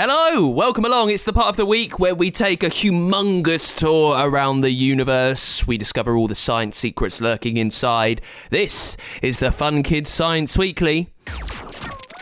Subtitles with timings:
[0.00, 1.10] Hello, welcome along.
[1.10, 5.66] It's the part of the week where we take a humongous tour around the universe.
[5.66, 8.20] We discover all the science secrets lurking inside.
[8.50, 11.08] This is the Fun Kids Science Weekly.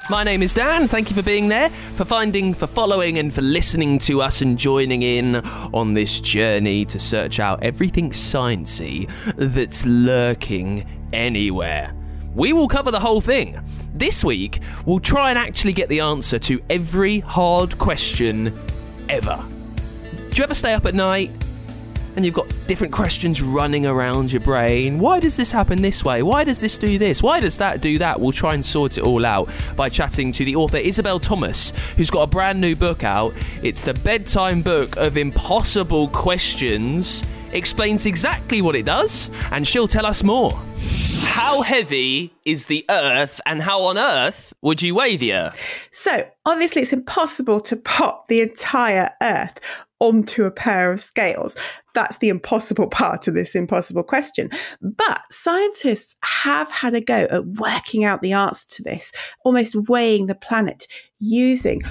[0.09, 0.89] My name is Dan.
[0.89, 4.57] Thank you for being there, for finding, for following, and for listening to us and
[4.57, 5.37] joining in
[5.75, 9.07] on this journey to search out everything sciencey
[9.37, 11.95] that's lurking anywhere.
[12.37, 13.59] We will cover the whole thing.
[13.95, 18.61] This week, we'll try and actually get the answer to every hard question
[19.09, 19.43] ever.
[20.13, 21.31] Do you ever stay up at night
[22.15, 24.99] and you've got different questions running around your brain?
[24.99, 26.23] Why does this happen this way?
[26.23, 27.23] Why does this do this?
[27.23, 28.21] Why does that do that?
[28.21, 32.11] We'll try and sort it all out by chatting to the author Isabel Thomas, who's
[32.11, 33.33] got a brand new book out.
[33.63, 37.23] It's the bedtime book of impossible questions
[37.57, 40.53] explains exactly what it does, and she'll tell us more.
[41.25, 45.89] How heavy is the Earth, and how on earth would you weigh the Earth?
[45.91, 49.61] So, obviously, it's impossible to pop the entire Earth
[49.99, 51.57] onto a pair of scales.
[51.95, 54.51] That's the impossible part of this impossible question.
[54.83, 59.13] But scientists have had a go at working out the answer to this,
[59.45, 60.87] almost weighing the planet
[61.19, 61.83] using.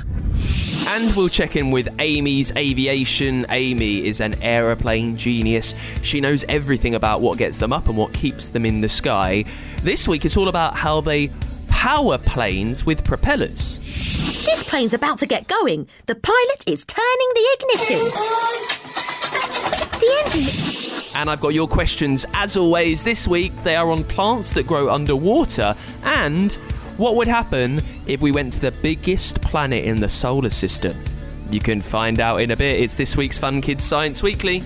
[0.88, 3.46] And we'll check in with Amy's aviation.
[3.50, 5.74] Amy is an aeroplane genius.
[6.04, 9.46] She knows everything about what gets them up and what keeps them in the sky.
[9.82, 11.32] This week it's all about how they
[11.68, 13.80] power planes with propellers.
[14.46, 15.88] This plane's about to get going.
[16.06, 18.00] The pilot is turning the ignition.
[20.00, 21.16] The engine.
[21.20, 23.52] And I've got your questions as always this week.
[23.64, 26.54] They are on plants that grow underwater and
[26.98, 30.98] what would happen if we went to the biggest planet in the solar system?
[31.50, 32.80] You can find out in a bit.
[32.80, 34.64] It's this week's Fun Kids Science Weekly.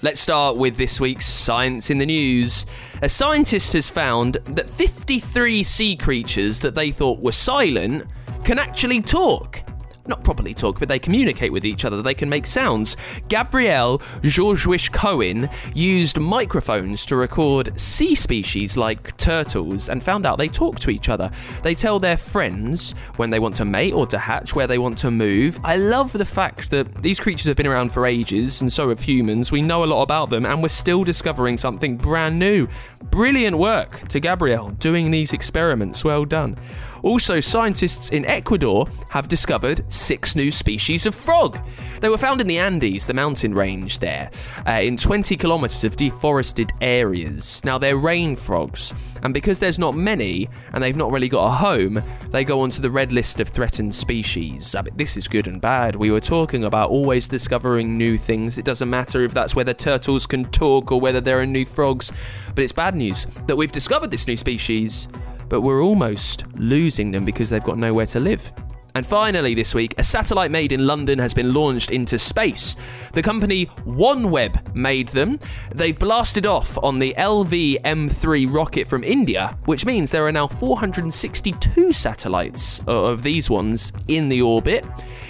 [0.00, 2.66] Let's start with this week's Science in the News.
[3.02, 8.04] A scientist has found that 53 sea creatures that they thought were silent
[8.44, 9.60] can actually talk
[10.08, 12.02] not properly talk, but they communicate with each other.
[12.02, 12.96] They can make sounds.
[13.28, 20.78] Gabrielle Jorgewich-Cohen used microphones to record sea species like turtles and found out they talk
[20.80, 21.30] to each other.
[21.62, 24.98] They tell their friends when they want to mate or to hatch, where they want
[24.98, 25.60] to move.
[25.62, 29.00] I love the fact that these creatures have been around for ages, and so have
[29.00, 29.52] humans.
[29.52, 32.68] We know a lot about them, and we're still discovering something brand new.
[33.10, 36.04] Brilliant work to Gabrielle doing these experiments.
[36.04, 36.56] Well done.
[37.02, 41.58] Also, scientists in Ecuador have discovered six new species of frog.
[42.00, 44.30] They were found in the Andes, the mountain range there,
[44.66, 47.64] uh, in 20 kilometers of deforested areas.
[47.64, 51.50] Now, they're rain frogs, and because there's not many and they've not really got a
[51.50, 54.74] home, they go onto the red list of threatened species.
[54.74, 55.96] I mean, this is good and bad.
[55.96, 58.58] We were talking about always discovering new things.
[58.58, 62.12] It doesn't matter if that's whether turtles can talk or whether there are new frogs,
[62.54, 65.08] but it's bad news that we've discovered this new species
[65.48, 68.52] but we're almost losing them because they've got nowhere to live.
[68.98, 72.74] And finally, this week, a satellite made in London has been launched into space.
[73.12, 75.38] The company OneWeb made them.
[75.72, 81.92] They've blasted off on the LVM3 rocket from India, which means there are now 462
[81.92, 84.84] satellites uh, of these ones in the orbit.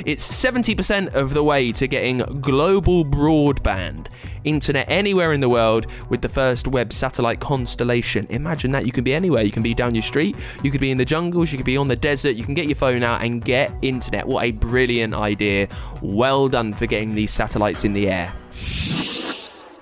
[0.07, 4.09] It's 70% of the way to getting global broadband
[4.45, 8.27] internet anywhere in the world with the first web satellite constellation.
[8.31, 8.87] Imagine that.
[8.87, 9.43] You can be anywhere.
[9.43, 11.77] You can be down your street, you could be in the jungles, you could be
[11.77, 14.27] on the desert, you can get your phone out and get internet.
[14.27, 15.69] What a brilliant idea.
[16.03, 18.33] Well done for getting these satellites in the air.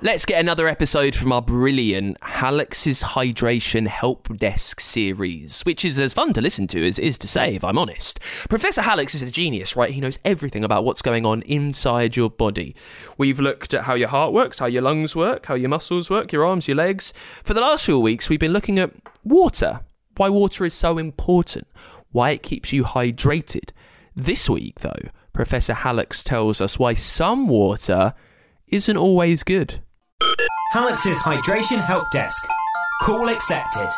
[0.02, 6.12] Let's get another episode from our brilliant Hallux's Hydration Help Desk series, which is as
[6.12, 8.20] fun to listen to as it is to say, if I'm honest.
[8.50, 9.90] Professor Hallux is a genius, right?
[9.90, 12.76] He knows everything about what's going on inside your body.
[13.16, 16.30] We've looked at how your heart works, how your lungs work, how your muscles work,
[16.30, 17.14] your arms, your legs.
[17.42, 18.92] For the last few weeks, we've been looking at
[19.24, 19.80] water,
[20.18, 21.66] why water is so important,
[22.16, 23.72] why it keeps you hydrated.
[24.14, 25.02] This week, though,
[25.34, 28.14] Professor Hallux tells us why some water
[28.68, 29.82] isn't always good.
[30.72, 32.42] Hallux's Hydration Help Desk.
[33.02, 33.90] Call accepted.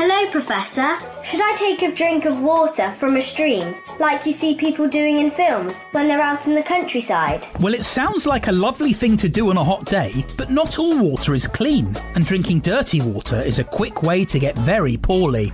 [0.00, 0.96] Hello, Professor.
[1.24, 5.18] Should I take a drink of water from a stream, like you see people doing
[5.18, 7.48] in films when they're out in the countryside?
[7.58, 10.78] Well, it sounds like a lovely thing to do on a hot day, but not
[10.78, 14.96] all water is clean, and drinking dirty water is a quick way to get very
[14.96, 15.52] poorly.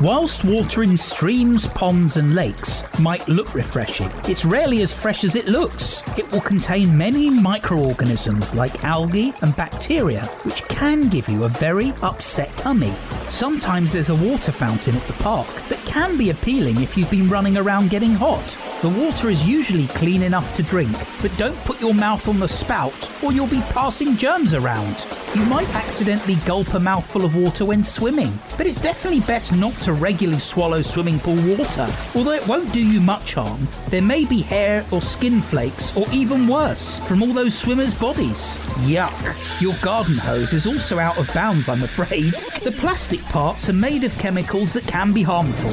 [0.00, 5.36] Whilst water in streams, ponds, and lakes might look refreshing, it's rarely as fresh as
[5.36, 6.02] it looks.
[6.18, 11.92] It will contain many microorganisms like algae and bacteria, which can give you a very
[12.02, 12.92] upset tummy.
[13.28, 17.26] Sometimes there's a water fountain at the park that can be appealing if you've been
[17.26, 18.56] running around getting hot.
[18.82, 22.48] The water is usually clean enough to drink, but don't put your mouth on the
[22.48, 25.06] spout or you'll be passing germs around.
[25.34, 29.72] You might accidentally gulp a mouthful of water when swimming, but it's definitely best not
[29.82, 31.88] to regularly swallow swimming pool water.
[32.14, 36.06] Although it won't do you much harm, there may be hair or skin flakes, or
[36.12, 38.58] even worse, from all those swimmers' bodies.
[38.84, 39.60] Yuck.
[39.62, 42.34] Your garden hose is also out of bounds, I'm afraid.
[42.62, 45.72] The plastic parts are made of chemicals that can be harmful.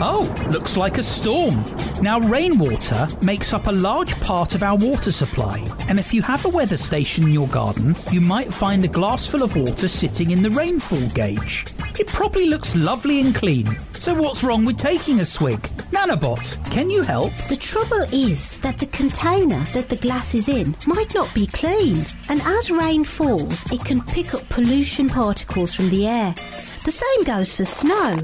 [0.00, 1.64] Oh, looks like a storm.
[2.02, 6.44] Now, rainwater makes up a large part of our water supply, and if you have
[6.44, 10.32] a weather station in your garden, you might find a glass full of water sitting
[10.32, 11.66] in the rainfall gauge.
[11.98, 13.78] It probably looks lovely and clean.
[13.94, 15.60] So, what's wrong with taking a swig?
[15.92, 17.32] Nanobot, can you help?
[17.48, 22.04] The trouble is that the container that the glass is in might not be clean,
[22.28, 26.34] and as rain falls, it can pick up pollution particles from the air.
[26.84, 28.20] The same goes for snow.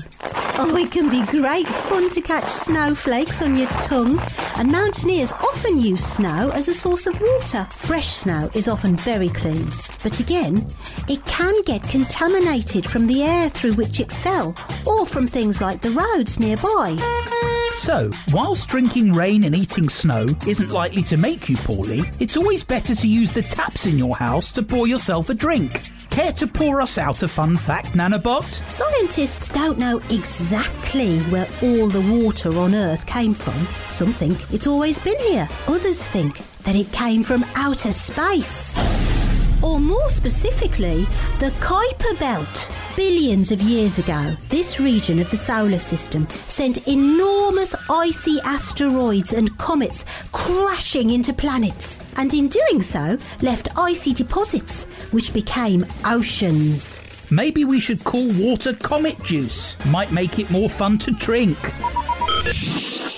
[0.62, 4.20] Oh, it can be great fun to catch snowflakes on your tongue,
[4.56, 7.66] and mountaineers often use snow as a source of water.
[7.70, 9.66] Fresh snow is often very clean,
[10.02, 10.68] but again,
[11.08, 14.54] it can get contaminated from the air through which it fell,
[14.86, 16.96] or from things like the roads nearby.
[17.76, 22.62] So, whilst drinking rain and eating snow isn't likely to make you poorly, it's always
[22.62, 25.72] better to use the taps in your house to pour yourself a drink.
[26.10, 28.44] Care to pour us out a fun fact, Nanobot?
[28.68, 33.54] Scientists don't know exactly where all the water on Earth came from.
[33.88, 35.48] Some think it's always been here.
[35.68, 38.76] Others think that it came from outer space.
[39.62, 41.04] Or more specifically,
[41.38, 42.80] the Kuiper Belt.
[42.96, 49.56] Billions of years ago, this region of the solar system sent enormous icy asteroids and
[49.58, 57.02] comets crashing into planets, and in doing so, left icy deposits, which became oceans.
[57.31, 59.82] Maybe we should call water comet juice.
[59.86, 61.58] Might make it more fun to drink.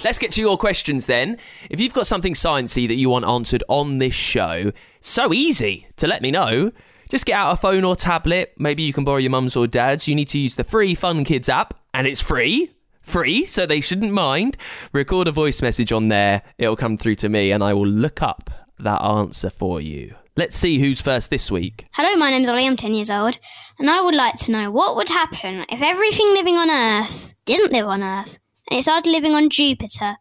[0.04, 1.38] Let's get to your questions then.
[1.70, 6.06] If you've got something sciencey that you want answered on this show, so easy to
[6.06, 6.72] let me know.
[7.12, 8.54] Just get out a phone or tablet.
[8.56, 10.08] Maybe you can borrow your mum's or dad's.
[10.08, 12.72] You need to use the free Fun Kids app, and it's free.
[13.02, 14.56] Free, so they shouldn't mind.
[14.94, 16.40] Record a voice message on there.
[16.56, 18.48] It'll come through to me, and I will look up
[18.78, 20.14] that answer for you.
[20.38, 21.84] Let's see who's first this week.
[21.92, 22.66] Hello, my name's Ollie.
[22.66, 23.38] I'm 10 years old,
[23.78, 27.72] and I would like to know what would happen if everything living on Earth didn't
[27.72, 28.38] live on Earth
[28.70, 30.16] and it started living on Jupiter.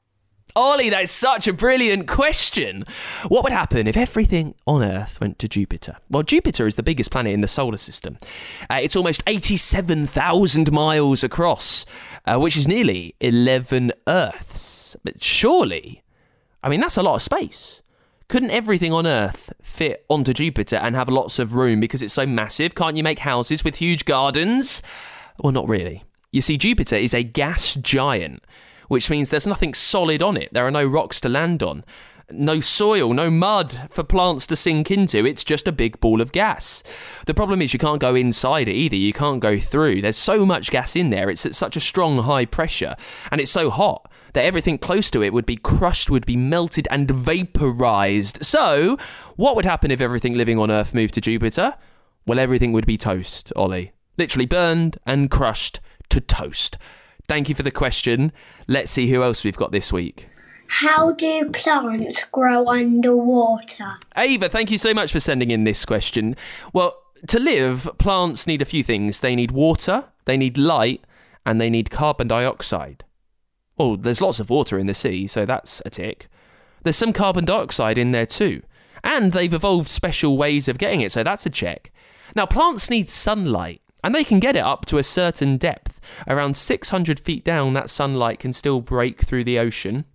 [0.56, 2.84] Ollie, that's such a brilliant question.
[3.30, 5.98] What would happen if everything on Earth went to Jupiter?
[6.10, 8.18] Well, Jupiter is the biggest planet in the solar system.
[8.70, 11.86] Uh, it's almost 87,000 miles across,
[12.26, 14.98] uh, which is nearly 11 Earths.
[15.04, 16.04] But surely,
[16.62, 17.82] I mean, that's a lot of space.
[18.28, 22.26] Couldn't everything on Earth fit onto Jupiter and have lots of room because it's so
[22.26, 22.76] massive?
[22.76, 24.82] Can't you make houses with huge gardens?
[25.42, 26.04] Well, not really.
[26.32, 28.44] You see, Jupiter is a gas giant
[28.92, 30.50] which means there's nothing solid on it.
[30.52, 31.86] There are no rocks to land on,
[32.30, 35.26] no soil, no mud for plants to sink into.
[35.26, 36.84] It's just a big ball of gas.
[37.26, 38.98] The problem is you can't go inside it either.
[38.98, 40.02] You can't go through.
[40.02, 41.30] There's so much gas in there.
[41.30, 42.98] It's at such a strong high pressure
[43.32, 46.86] and it's so hot that everything close to it would be crushed, would be melted
[46.92, 48.44] and vaporized.
[48.44, 48.98] So,
[49.38, 51.76] what would happen if everything living on Earth moved to Jupiter?
[52.26, 53.94] Well, everything would be toast, Ollie.
[54.18, 55.80] Literally burned and crushed
[56.10, 56.78] to toast.
[57.32, 58.34] Thank you for the question.
[58.68, 60.28] Let's see who else we've got this week.
[60.68, 63.94] How do plants grow underwater?
[64.18, 66.36] Ava, thank you so much for sending in this question.
[66.74, 66.94] Well,
[67.30, 69.22] to live, plants need a few things.
[69.22, 71.06] They need water, they need light,
[71.46, 73.06] and they need carbon dioxide.
[73.78, 76.28] Well, there's lots of water in the sea, so that's a tick.
[76.84, 78.62] There's some carbon dioxide in there too.
[79.06, 81.94] And they've evolved special ways of getting it, so that's a check.
[82.36, 83.81] Now, plants need sunlight.
[84.04, 86.00] And they can get it up to a certain depth.
[86.28, 90.06] Around 600 feet down, that sunlight can still break through the ocean.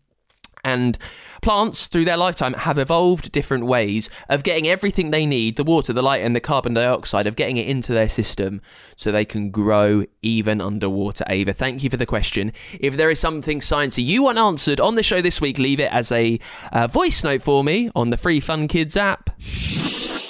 [0.66, 0.98] And
[1.42, 5.92] plants, through their lifetime, have evolved different ways of getting everything they need the water,
[5.92, 8.60] the light, and the carbon dioxide of getting it into their system
[8.96, 11.24] so they can grow even underwater.
[11.28, 12.52] Ava, thank you for the question.
[12.80, 15.92] If there is something sciencey you want answered on the show this week, leave it
[15.92, 16.40] as a
[16.72, 19.30] uh, voice note for me on the Free Fun Kids app.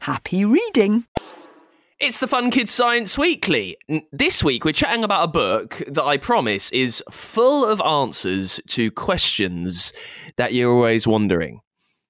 [0.00, 1.04] Happy reading!
[1.98, 3.76] It's the Fun Kids Science Weekly.
[4.10, 8.90] This week, we're chatting about a book that I promise is full of answers to
[8.90, 9.92] questions
[10.36, 11.60] that you're always wondering.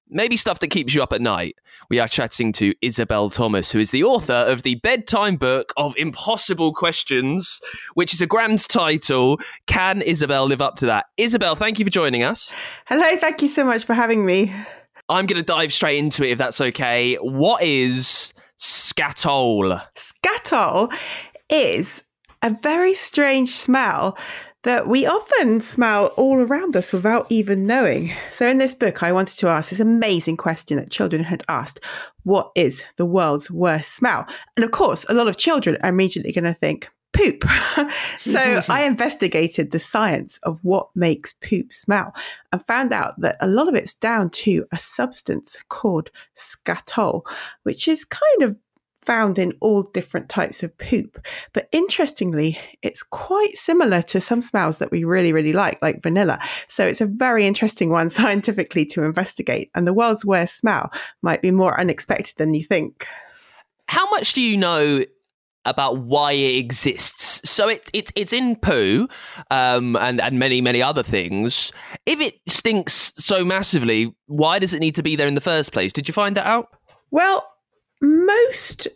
[0.07, 1.57] Maybe stuff that keeps you up at night.
[1.89, 5.93] We are chatting to Isabel Thomas, who is the author of the bedtime book of
[5.97, 7.59] Impossible Questions,
[7.95, 9.37] which is a grand title.
[9.67, 11.07] Can Isabel live up to that?
[11.17, 12.53] Isabel, thank you for joining us.
[12.85, 14.53] Hello, thank you so much for having me.
[15.11, 17.15] I'm going to dive straight into it if that's okay.
[17.15, 19.81] What is skatole?
[19.93, 20.89] Skatole
[21.49, 22.05] is
[22.41, 24.17] a very strange smell
[24.63, 28.13] that we often smell all around us without even knowing.
[28.29, 31.83] So, in this book, I wanted to ask this amazing question that children had asked
[32.23, 34.25] What is the world's worst smell?
[34.55, 37.43] And of course, a lot of children are immediately going to think, poop.
[38.21, 42.13] so I investigated the science of what makes poop smell
[42.51, 47.25] and found out that a lot of it's down to a substance called skatole,
[47.63, 48.55] which is kind of
[49.01, 51.25] found in all different types of poop.
[51.53, 56.39] But interestingly, it's quite similar to some smells that we really, really like, like vanilla.
[56.67, 59.71] So it's a very interesting one scientifically to investigate.
[59.73, 60.91] And the world's worst smell
[61.21, 63.07] might be more unexpected than you think.
[63.87, 65.03] How much do you know
[65.65, 67.47] about why it exists.
[67.49, 69.07] So it, it it's in poo,
[69.49, 71.71] um, and and many many other things.
[72.05, 75.71] If it stinks so massively, why does it need to be there in the first
[75.71, 75.93] place?
[75.93, 76.67] Did you find that out?
[77.11, 77.47] Well,
[78.01, 78.87] most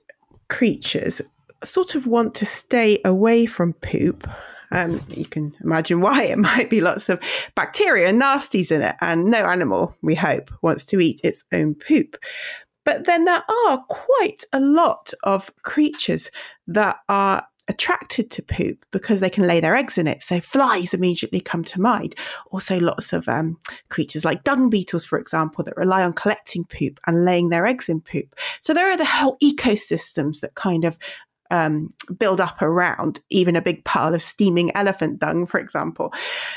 [0.50, 1.22] creatures
[1.63, 4.27] sort of want to stay away from poop.
[4.72, 7.19] Um, you can imagine why it might be lots of
[7.55, 11.75] bacteria and nasties in it, and no animal, we hope, wants to eat its own
[11.75, 12.17] poop.
[12.86, 16.32] But then there are quite a lot of creatures
[16.68, 20.22] that are attracted to poop because they can lay their eggs in it.
[20.22, 22.15] So flies immediately come to mind.
[22.51, 23.58] Also, lots of um,
[23.89, 27.89] creatures like dung beetles, for example, that rely on collecting poop and laying their eggs
[27.89, 28.36] in poop.
[28.62, 30.98] So there are the whole ecosystems that kind of
[31.52, 36.14] um, build up around even a big pile of steaming elephant dung, for example.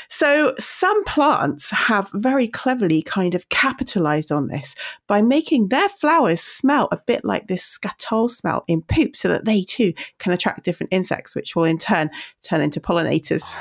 [0.09, 4.75] So some plants have very cleverly kind of capitalized on this
[5.07, 9.45] by making their flowers smell a bit like this skatole smell in poop so that
[9.45, 12.09] they too can attract different insects, which will in turn
[12.41, 13.55] turn into pollinators.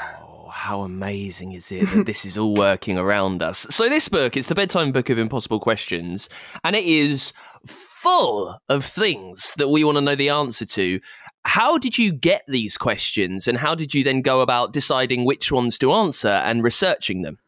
[0.48, 3.66] Oh, how amazing is it that this is all working around us?
[3.68, 6.30] So, this book is the bedtime book of impossible questions,
[6.64, 7.34] and it is
[7.66, 11.00] full of things that we want to know the answer to.
[11.44, 15.52] How did you get these questions, and how did you then go about deciding which
[15.52, 17.38] ones to answer and researching them?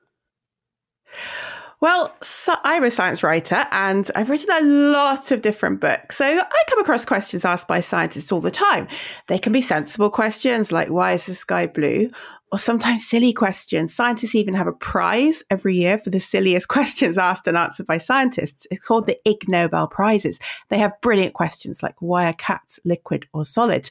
[1.80, 4.60] Well, so I'm a science writer and I've written a
[4.92, 6.18] lot of different books.
[6.18, 8.86] So I come across questions asked by scientists all the time.
[9.28, 12.10] They can be sensible questions like, why is the sky blue?
[12.52, 13.94] Or sometimes silly questions.
[13.94, 17.98] Scientists even have a prize every year for the silliest questions asked and answered by
[17.98, 18.66] scientists.
[18.70, 20.40] It's called the Ig Nobel Prizes.
[20.68, 23.90] They have brilliant questions like why are cats liquid or solid?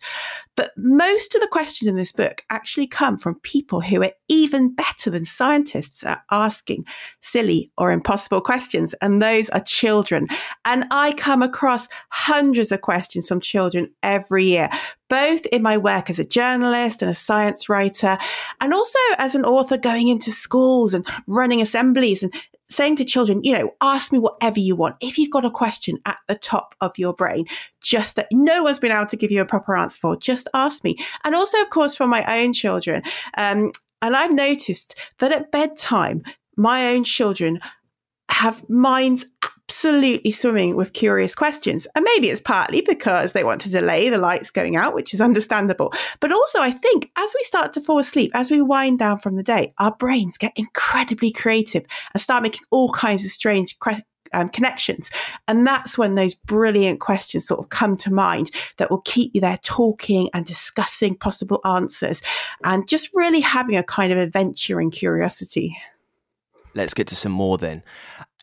[0.59, 4.75] But most of the questions in this book actually come from people who are even
[4.75, 6.83] better than scientists at asking
[7.21, 8.93] silly or impossible questions.
[9.01, 10.27] And those are children.
[10.65, 14.69] And I come across hundreds of questions from children every year
[15.09, 18.15] both in my work as a journalist and a science writer,
[18.61, 22.31] and also as an author going into schools and running assemblies and
[22.69, 24.95] saying to children, you know, ask me whatever you want.
[25.01, 27.45] If you've got a question at the top of your brain,
[27.81, 30.83] just that no one's been able to give you a proper answer for, just ask
[30.83, 30.95] me.
[31.23, 33.01] And also, of course, for my own children.
[33.37, 33.71] Um,
[34.01, 36.23] and I've noticed that at bedtime,
[36.55, 37.59] my own children
[38.29, 39.25] have minds
[39.69, 41.85] absolutely swimming with curious questions.
[41.93, 45.21] And maybe it's partly because they want to delay the lights going out, which is
[45.21, 45.93] understandable.
[46.19, 49.35] But also, I think as we start to fall asleep, as we wind down from
[49.35, 51.85] the day, our brains get incredibly creative
[52.15, 53.77] and start making all kinds of strange
[54.33, 55.11] um, connections.
[55.47, 59.41] And that's when those brilliant questions sort of come to mind that will keep you
[59.41, 62.23] there talking and discussing possible answers
[62.63, 65.77] and just really having a kind of adventure and curiosity.
[66.73, 67.83] Let's get to some more then.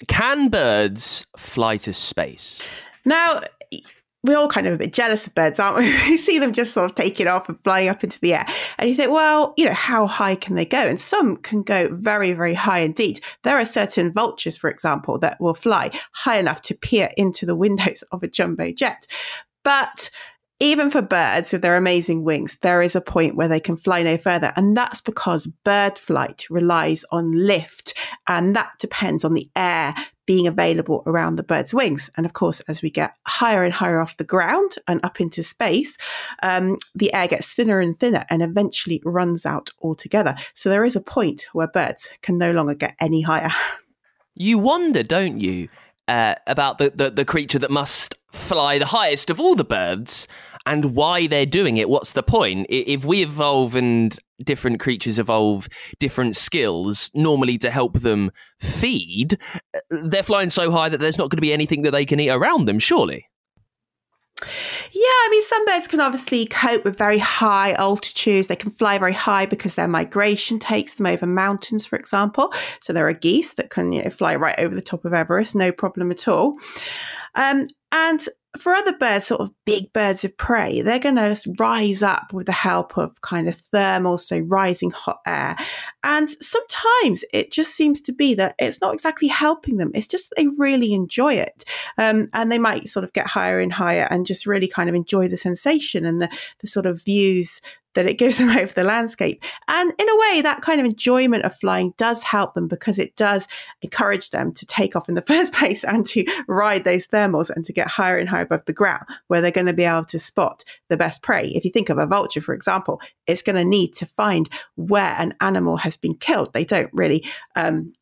[0.08, 2.62] Can birds fly to space?
[3.04, 3.40] Now,
[4.26, 5.84] we're all kind of a bit jealous of birds, aren't we?
[6.08, 8.46] we see them just sort of taking off and flying up into the air.
[8.78, 10.78] And you think, well, you know, how high can they go?
[10.78, 13.20] And some can go very, very high indeed.
[13.44, 17.56] There are certain vultures, for example, that will fly high enough to peer into the
[17.66, 19.06] windows of a jumbo jet.
[19.64, 20.10] But
[20.58, 24.02] even for birds with their amazing wings, there is a point where they can fly
[24.02, 24.52] no further.
[24.56, 27.94] And that's because bird flight relies on lift.
[28.26, 29.94] And that depends on the air
[30.24, 32.10] being available around the bird's wings.
[32.16, 35.42] And of course, as we get higher and higher off the ground and up into
[35.42, 35.98] space,
[36.42, 40.34] um, the air gets thinner and thinner and eventually runs out altogether.
[40.54, 43.52] So there is a point where birds can no longer get any higher.
[44.34, 45.68] You wonder, don't you,
[46.08, 50.28] uh, about the, the, the creature that must fly the highest of all the birds
[50.66, 51.88] and why they're doing it.
[51.88, 52.66] What's the point?
[52.68, 55.68] If we evolve and different creatures evolve
[56.00, 59.38] different skills, normally to help them feed,
[59.74, 62.20] uh, they're flying so high that there's not going to be anything that they can
[62.20, 63.26] eat around them, surely.
[64.42, 68.48] Yeah, I mean, some birds can obviously cope with very high altitudes.
[68.48, 72.52] They can fly very high because their migration takes them over mountains, for example.
[72.80, 75.54] So there are geese that can you know, fly right over the top of Everest,
[75.54, 76.58] no problem at all.
[77.34, 78.20] Um, and
[78.58, 82.46] for other birds, sort of big birds of prey, they're going to rise up with
[82.46, 85.56] the help of kind of thermal, so rising hot air.
[86.02, 89.90] And sometimes it just seems to be that it's not exactly helping them.
[89.94, 91.64] It's just that they really enjoy it.
[91.98, 94.94] Um, and they might sort of get higher and higher and just really kind of
[94.94, 96.28] enjoy the sensation and the,
[96.60, 97.60] the sort of views
[97.96, 99.42] that it gives them over the landscape.
[99.66, 103.16] And in a way, that kind of enjoyment of flying does help them because it
[103.16, 103.48] does
[103.82, 107.64] encourage them to take off in the first place and to ride those thermals and
[107.64, 110.18] to get higher and higher above the ground where they're going to be able to
[110.18, 111.48] spot the best prey.
[111.48, 115.16] If you think of a vulture, for example, it's going to need to find where
[115.18, 116.52] an animal has been killed.
[116.52, 117.24] They don't really
[117.56, 117.92] um,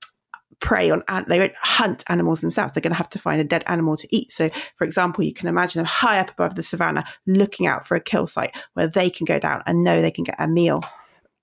[0.60, 2.72] prey on, they won't hunt animals themselves.
[2.72, 4.32] They're going to have to find a dead animal to eat.
[4.32, 7.94] So, for example, you can imagine them high up above the savannah looking out for
[7.96, 10.82] a kill site where they can go down and know they can get a meal.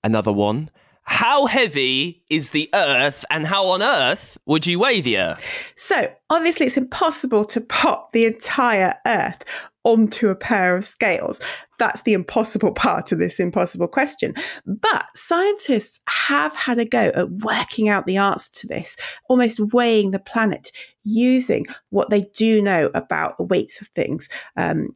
[0.04, 0.70] Another one.
[1.04, 5.72] How heavy is the Earth and how on earth would you weigh the Earth?
[5.76, 9.44] So, obviously, it's impossible to pop the entire Earth
[9.84, 11.40] onto a pair of scales.
[11.78, 14.34] That's the impossible part of this impossible question.
[14.66, 18.96] But scientists have had a go at working out the answer to this,
[19.28, 20.70] almost weighing the planet
[21.04, 24.94] using what they do know about the weights of things um,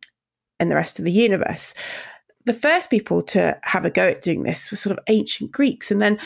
[0.61, 1.75] and the rest of the universe.
[2.47, 5.91] The first people to have a go at doing this were sort of ancient Greeks.
[5.91, 6.19] And then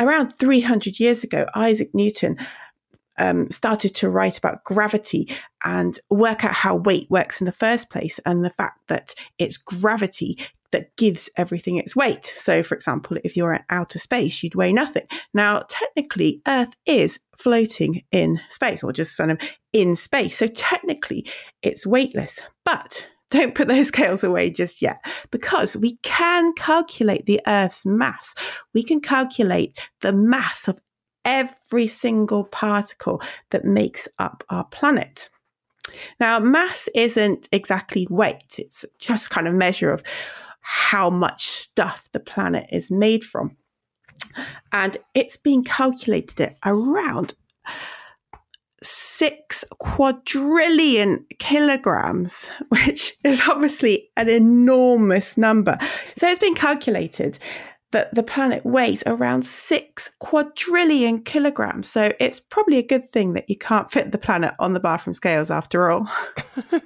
[0.00, 2.36] around 300 years ago, Isaac Newton
[3.18, 5.28] um, started to write about gravity
[5.64, 9.56] and work out how weight works in the first place and the fact that it's
[9.56, 10.38] gravity
[10.70, 12.26] that gives everything its weight.
[12.36, 15.06] So, for example, if you're in outer space, you'd weigh nothing.
[15.32, 19.38] Now, technically, Earth is floating in space or just kind of
[19.72, 20.36] in space.
[20.36, 21.26] So, technically,
[21.62, 22.40] it's weightless.
[22.64, 28.34] But don't put those scales away just yet because we can calculate the Earth's mass.
[28.74, 30.80] We can calculate the mass of
[31.24, 35.28] every single particle that makes up our planet.
[36.20, 40.02] Now, mass isn't exactly weight, it's just kind of measure of
[40.60, 43.56] how much stuff the planet is made from.
[44.72, 47.34] And it's been calculated at around
[48.82, 55.78] six quadrillion kilograms, which is obviously an enormous number.
[56.16, 57.38] So it's been calculated
[57.90, 61.88] that the planet weighs around six quadrillion kilograms.
[61.88, 65.14] So it's probably a good thing that you can't fit the planet on the bathroom
[65.14, 66.06] scales after all.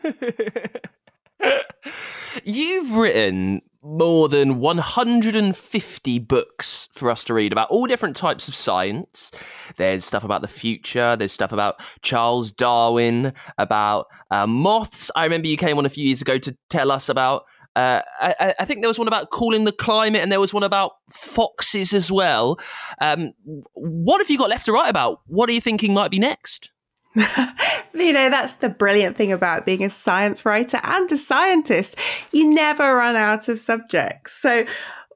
[2.45, 8.55] You've written more than 150 books for us to read about all different types of
[8.55, 9.33] science.
[9.77, 15.11] There's stuff about the future, there's stuff about Charles Darwin, about uh, moths.
[15.17, 18.55] I remember you came on a few years ago to tell us about uh, I,
[18.61, 21.95] I, think there was one about cooling the climate, and there was one about foxes
[21.95, 22.59] as well.
[23.01, 23.33] Um,
[23.73, 25.21] what have you got left to write about?
[25.27, 26.71] What are you thinking might be next?
[27.95, 31.99] you know, that's the brilliant thing about being a science writer and a scientist.
[32.33, 34.33] You never run out of subjects.
[34.33, 34.65] So,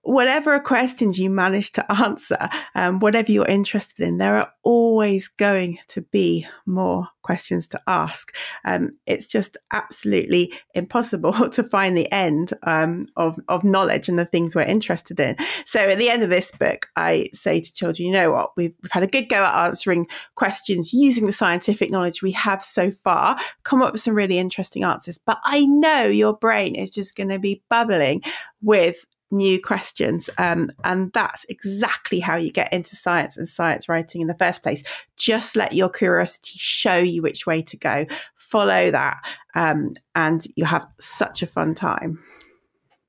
[0.07, 5.79] whatever questions you manage to answer, um, whatever you're interested in, there are always going
[5.88, 8.33] to be more questions to ask.
[8.64, 14.25] Um, it's just absolutely impossible to find the end um, of, of knowledge and the
[14.25, 15.37] things we're interested in.
[15.66, 18.75] So at the end of this book, I say to children, you know what, we've,
[18.83, 22.92] we've had a good go at answering questions using the scientific knowledge we have so
[23.03, 25.19] far, come up with some really interesting answers.
[25.19, 28.23] But I know your brain is just going to be bubbling
[28.62, 30.31] with new questions.
[30.39, 34.62] Um, and that's exactly how you get into science and science writing in the first
[34.62, 34.85] place.
[35.17, 39.19] Just let your curiosity show you which way to go, follow that,
[39.55, 42.19] um, and you'll have such a fun time.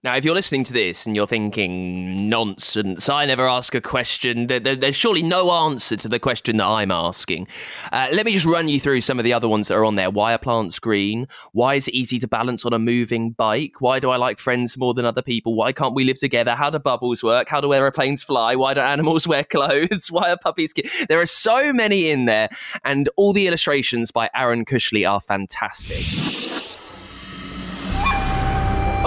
[0.08, 4.48] Now, if you're listening to this and you're thinking, nonsense, I never ask a question,
[4.48, 7.50] there, there, there's surely no answer to the question that I'm asking.
[7.92, 9.98] Uh, let me just run you through some of the other ones that are on
[9.98, 10.10] there.
[10.10, 11.28] Why are plants green?
[11.52, 13.82] Why is it easy to balance on a moving bike?
[13.82, 15.56] Why do I like friends more than other people?
[15.56, 16.56] Why can't we live together?
[16.56, 17.50] How do bubbles work?
[17.50, 18.56] How do aeroplanes fly?
[18.56, 20.10] Why do animals wear clothes?
[20.10, 20.90] Why are puppies cute?
[21.10, 22.48] There are so many in there,
[22.86, 26.57] and all the illustrations by Aaron Cushley are fantastic.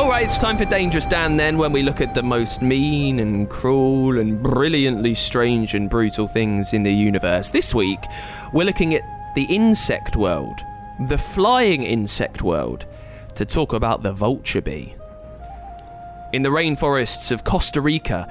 [0.00, 3.20] All right, it's time for Dangerous Dan then, when we look at the most mean
[3.20, 7.50] and cruel and brilliantly strange and brutal things in the universe.
[7.50, 8.00] This week,
[8.54, 9.02] we're looking at
[9.34, 10.58] the insect world,
[11.00, 12.86] the flying insect world,
[13.34, 14.94] to talk about the vulture bee.
[16.32, 18.26] In the rainforests of Costa Rica,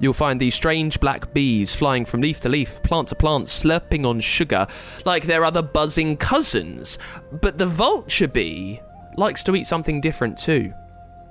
[0.00, 4.04] You'll find these strange black bees flying from leaf to leaf, plant to plant, slurping
[4.04, 4.66] on sugar
[5.06, 6.98] like their other buzzing cousins.
[7.30, 8.82] But the vulture bee
[9.16, 10.74] likes to eat something different too.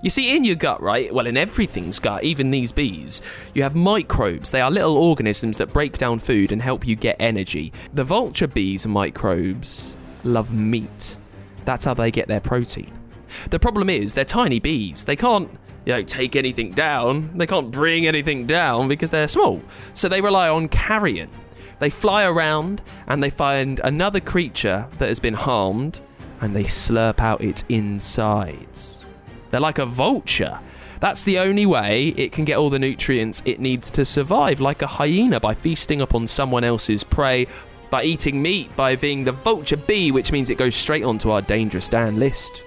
[0.04, 1.14] You see, in your gut, right?
[1.14, 3.22] Well, in everything's gut, even these bees,
[3.54, 4.52] you have microbes.
[4.52, 7.72] They are little organisms that break down food and help you get energy.
[7.94, 11.16] The vulture bees' microbes love meat.
[11.64, 12.92] That's how they get their protein.
[13.50, 15.06] The problem is, they're tiny bees.
[15.06, 15.50] They can't
[15.86, 17.38] you know, take anything down.
[17.38, 19.62] They can't bring anything down because they're small.
[19.94, 21.30] So they rely on carrion.
[21.80, 26.02] They fly around and they find another creature that has been harmed
[26.42, 29.03] and they slurp out its insides.
[29.54, 30.60] They're like a vulture.
[31.00, 34.82] That's the only way it can get all the nutrients it needs to survive, like
[34.82, 37.46] a hyena by feasting upon someone else's prey,
[37.92, 41.44] by eating meat, by being the vulture bee, which means it goes straight onto our
[41.44, 42.64] dangerous Dan list.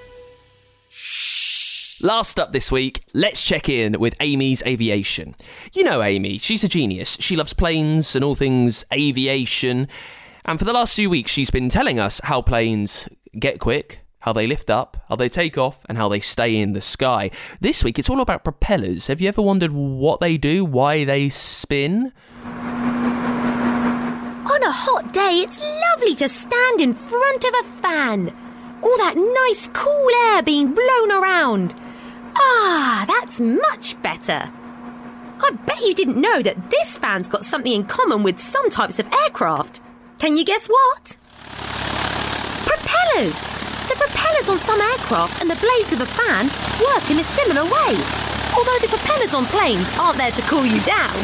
[2.02, 5.34] Last up this week, let's check in with Amy's Aviation.
[5.72, 7.16] You know Amy, she's a genius.
[7.18, 9.88] She loves planes and all things aviation.
[10.44, 14.32] And for the last few weeks, she's been telling us how planes get quick, how
[14.32, 17.30] they lift up, how they take off, and how they stay in the sky.
[17.60, 19.06] This week, it's all about propellers.
[19.06, 22.12] Have you ever wondered what they do, why they spin?
[22.44, 22.52] On
[24.64, 28.34] a hot day, it's lovely to stand in front of a fan.
[28.82, 31.72] All that nice, cool air being blown around.
[32.36, 34.50] Ah, that's much better.
[35.38, 38.98] I bet you didn't know that this fan's got something in common with some types
[38.98, 39.80] of aircraft.
[40.18, 41.16] Can you guess what?
[42.66, 43.55] Propellers!
[43.96, 46.52] The propellers on some aircraft and the blades of a fan
[46.84, 47.92] work in a similar way.
[48.52, 51.16] Although the propellers on planes aren't there to cool you down.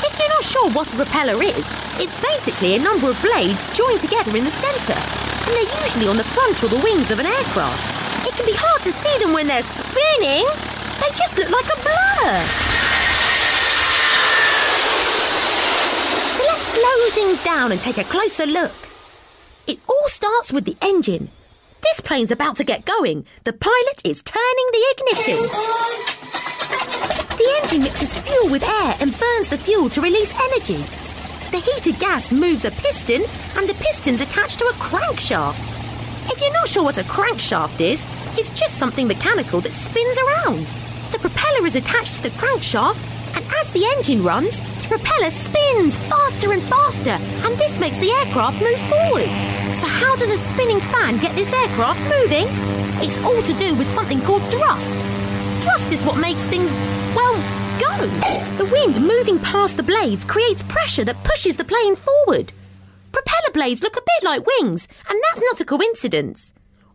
[0.00, 1.64] If you're not sure what a propeller is,
[2.00, 6.16] it's basically a number of blades joined together in the centre, and they're usually on
[6.16, 8.26] the front or the wings of an aircraft.
[8.26, 10.48] It can be hard to see them when they're spinning.
[11.00, 12.40] They just look like a blur.
[16.36, 18.72] So let's slow things down and take a closer look.
[19.66, 21.30] It all starts with the engine.
[21.84, 23.26] This plane's about to get going.
[23.44, 25.36] The pilot is turning the ignition.
[27.36, 30.80] The engine mixes fuel with air and burns the fuel to release energy.
[31.52, 33.20] The heated gas moves a piston,
[33.56, 35.60] and the piston's attached to a crankshaft.
[36.32, 38.00] If you're not sure what a crankshaft is,
[38.38, 40.66] it's just something mechanical that spins around.
[41.12, 44.58] The propeller is attached to the crankshaft, and as the engine runs,
[44.98, 49.26] propeller spins faster and faster, and this makes the aircraft move forward.
[49.82, 52.46] So, how does a spinning fan get this aircraft moving?
[53.02, 54.98] It's all to do with something called thrust.
[55.64, 56.70] Thrust is what makes things,
[57.16, 57.34] well,
[57.80, 58.06] go.
[58.56, 62.52] The wind moving past the blades creates pressure that pushes the plane forward.
[63.10, 66.52] Propeller blades look a bit like wings, and that's not a coincidence.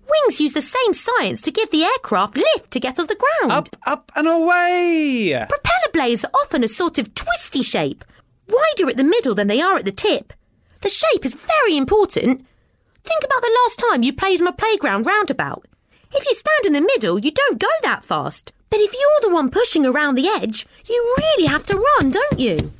[0.09, 3.51] Wings use the same science to give the aircraft lift to get off the ground.
[3.51, 5.45] Up, up, and away!
[5.49, 8.04] Propeller blades are often a sort of twisty shape,
[8.47, 10.34] wider at the middle than they are at the tip.
[10.82, 12.45] The shape is very important.
[13.04, 15.65] Think about the last time you played on a playground roundabout.
[16.12, 18.52] If you stand in the middle, you don't go that fast.
[18.69, 22.39] But if you're the one pushing around the edge, you really have to run, don't
[22.39, 22.71] you?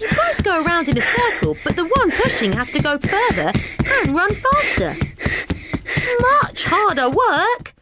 [0.00, 3.52] You both go around in a circle, but the one pushing has to go further
[3.78, 4.96] and run faster.
[6.20, 7.74] Much harder work.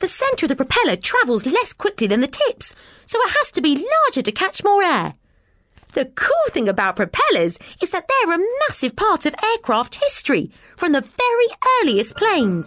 [0.00, 3.60] The centre of the propeller travels less quickly than the tips, so it has to
[3.60, 5.14] be larger to catch more air.
[5.94, 10.92] The cool thing about propellers is that they're a massive part of aircraft history, from
[10.92, 11.46] the very
[11.80, 12.66] earliest planes.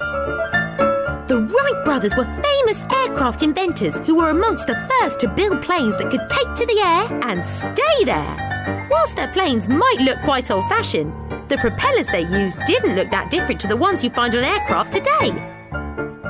[1.29, 5.97] The Wright brothers were famous aircraft inventors who were amongst the first to build planes
[5.99, 8.87] that could take to the air and stay there.
[8.91, 11.13] Whilst their planes might look quite old fashioned,
[11.47, 14.91] the propellers they used didn't look that different to the ones you find on aircraft
[14.91, 15.60] today.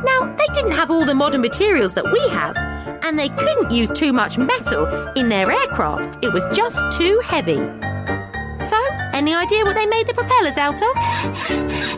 [0.03, 2.57] Now, they didn't have all the modern materials that we have,
[3.03, 6.23] and they couldn't use too much metal in their aircraft.
[6.23, 7.57] It was just too heavy.
[8.65, 8.77] So,
[9.13, 10.93] any idea what they made the propellers out of?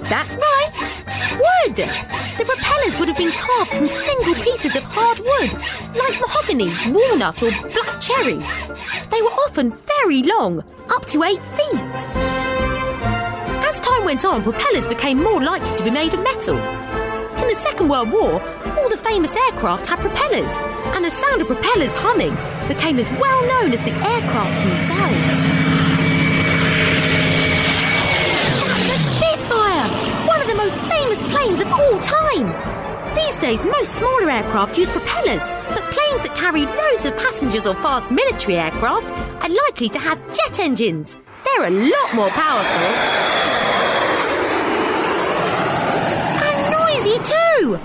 [0.09, 0.71] That's right,
[1.39, 1.75] wood!
[1.75, 5.53] The propellers would have been carved from single pieces of hard wood,
[5.95, 8.39] like mahogany, walnut, or black cherry.
[9.11, 12.09] They were often very long, up to eight feet.
[13.63, 16.57] As time went on, propellers became more likely to be made of metal.
[17.43, 18.41] In the Second World War,
[18.79, 20.49] all the famous aircraft had propellers,
[20.95, 22.33] and the sound of propellers humming
[22.69, 25.35] became as well known as the aircraft themselves.
[28.87, 29.89] That's Spitfire,
[30.25, 32.47] one of the most famous planes of all time.
[33.13, 35.43] These days, most smaller aircraft use propellers,
[35.75, 40.17] but planes that carry loads of passengers or fast military aircraft are likely to have
[40.33, 41.17] jet engines.
[41.43, 42.87] They're a lot more powerful.
[46.45, 47.79] And noisy too!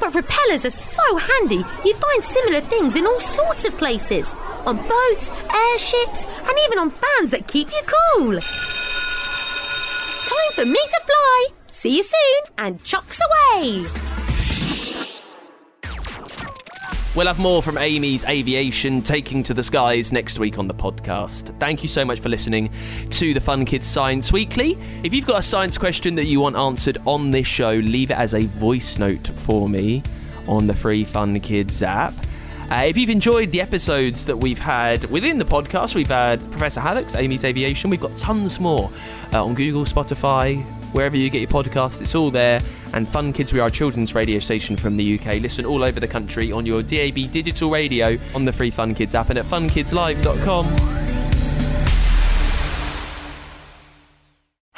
[0.00, 4.32] But propellers are so handy, you find similar things in all sorts of places.
[4.64, 8.38] On boats, airships, and even on fans that keep you cool.
[10.30, 11.48] Time for me to fly!
[11.68, 14.13] See you soon, and chocks away!
[17.14, 21.56] We'll have more from Amy's aviation taking to the skies next week on the podcast.
[21.60, 22.72] Thank you so much for listening
[23.10, 24.76] to the Fun Kids Science Weekly.
[25.04, 28.18] If you've got a science question that you want answered on this show, leave it
[28.18, 30.02] as a voice note for me
[30.48, 32.14] on the free Fun Kids app.
[32.68, 36.80] Uh, if you've enjoyed the episodes that we've had within the podcast, we've had Professor
[36.80, 37.90] Hallux's Amy's Aviation.
[37.90, 38.90] We've got tons more
[39.32, 42.00] uh, on Google, Spotify, wherever you get your podcasts.
[42.00, 42.60] It's all there.
[42.92, 45.40] And Fun Kids, we are children's radio station from the UK.
[45.42, 49.14] Listen all over the country on your DAB digital radio on the free Fun Kids
[49.14, 51.03] app and at funkidslive.com.